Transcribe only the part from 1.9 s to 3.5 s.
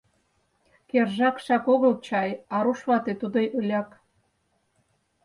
чай, а руш вате тудо